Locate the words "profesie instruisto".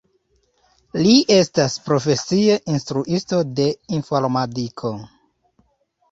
1.89-3.41